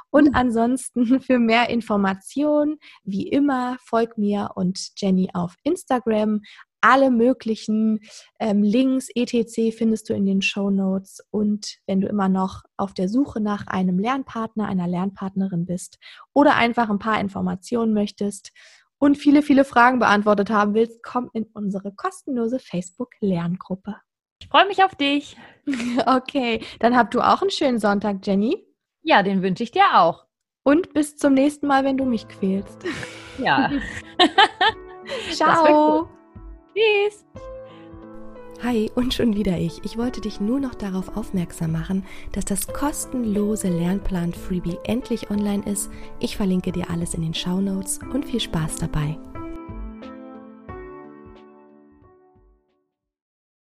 Und 0.10 0.30
mhm. 0.30 0.36
ansonsten 0.36 1.20
für 1.22 1.38
mehr 1.38 1.70
Informationen, 1.70 2.78
wie 3.04 3.28
immer, 3.28 3.78
folg 3.84 4.18
mir 4.18 4.52
und 4.56 4.80
Jenny 4.98 5.30
auf 5.34 5.56
Instagram 5.64 6.42
alle 6.86 7.10
möglichen 7.10 8.02
ähm, 8.40 8.62
Links, 8.62 9.10
etc. 9.16 9.76
findest 9.76 10.08
du 10.10 10.14
in 10.14 10.26
den 10.26 10.44
Show 10.44 10.70
Notes. 10.70 11.26
Und 11.32 11.80
wenn 11.88 12.00
du 12.00 12.08
immer 12.08 12.30
noch 12.30 12.62
auf 12.78 12.94
der 12.94 13.10
Suche 13.10 13.42
nach 13.42 13.66
einem 13.66 13.98
Lernpartner, 13.98 14.68
einer 14.68 14.88
Lernpartnerin 14.88 15.66
bist 15.66 15.98
oder 16.34 16.56
einfach 16.56 16.90
ein 16.90 17.00
paar 17.00 17.20
Informationen 17.20 17.94
möchtest 17.94 18.52
und 19.00 19.18
viele, 19.18 19.42
viele 19.42 19.66
Fragen 19.66 19.98
beantwortet 19.98 20.52
haben 20.52 20.76
willst, 20.76 21.02
komm 21.02 21.30
in 21.34 21.48
unsere 21.54 21.92
kostenlose 21.92 22.60
Facebook-Lerngruppe. 22.60 23.96
Ich 24.40 24.48
freue 24.48 24.68
mich 24.68 24.84
auf 24.84 24.96
dich. 24.96 25.36
Okay, 26.06 26.62
dann 26.80 26.96
habt 26.96 27.16
du 27.16 27.22
auch 27.22 27.42
einen 27.42 27.50
schönen 27.50 27.80
Sonntag, 27.80 28.18
Jenny. 28.24 28.64
Ja, 29.02 29.24
den 29.24 29.42
wünsche 29.42 29.64
ich 29.64 29.72
dir 29.72 29.96
auch. 29.96 30.28
Und 30.64 30.94
bis 30.94 31.18
zum 31.18 31.34
nächsten 31.34 31.66
Mal, 31.66 31.84
wenn 31.84 31.98
du 31.98 32.06
mich 32.06 32.28
quälst. 32.28 32.84
Ja. 33.40 33.72
Ciao. 35.32 36.08
Tschüss. 36.76 37.24
Hi 38.62 38.92
und 38.96 39.14
schon 39.14 39.36
wieder 39.36 39.58
ich. 39.58 39.86
Ich 39.86 39.98
wollte 39.98 40.20
dich 40.20 40.42
nur 40.42 40.60
noch 40.60 40.76
darauf 40.76 41.16
aufmerksam 41.16 41.72
machen, 41.72 42.04
dass 42.34 42.44
das 42.44 42.68
kostenlose 42.68 43.70
Lernplan 43.70 44.34
Freebie 44.34 44.78
endlich 44.84 45.30
online 45.30 45.64
ist. 45.66 45.90
Ich 46.20 46.36
verlinke 46.36 46.74
dir 46.74 46.90
alles 46.90 47.14
in 47.14 47.22
den 47.22 47.34
Show 47.34 47.62
Notes 47.62 48.00
und 48.14 48.26
viel 48.26 48.42
Spaß 48.42 48.76
dabei. 48.78 49.18